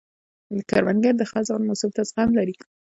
کروندګر 0.69 1.13
د 1.17 1.23
خزان 1.31 1.61
موسم 1.69 1.89
ته 1.95 2.01
زغم 2.09 2.29
لري 2.39 2.55